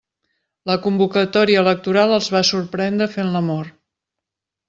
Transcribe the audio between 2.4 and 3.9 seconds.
sorprendre fent l'amor.